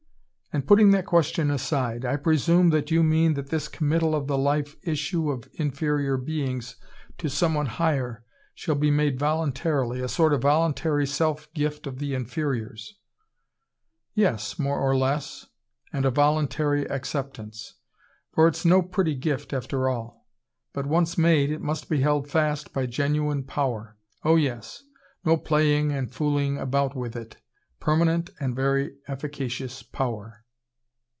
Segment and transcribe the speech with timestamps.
[0.53, 4.37] "And putting that question aside: I presume that you mean that this committal of the
[4.37, 6.75] life issue of inferior beings
[7.19, 12.13] to someone higher shall be made voluntarily a sort of voluntary self gift of the
[12.13, 12.97] inferiors"
[14.13, 15.45] "Yes more or less
[15.93, 17.75] and a voluntary acceptance.
[18.33, 20.27] For it's no pretty gift, after all.
[20.73, 23.95] But once made it must be held fast by genuine power.
[24.25, 24.83] Oh yes
[25.23, 27.37] no playing and fooling about with it.
[27.79, 30.39] Permanent and very efficacious power."